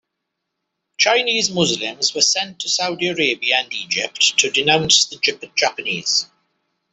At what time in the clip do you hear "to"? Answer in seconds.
2.59-2.67, 4.39-4.49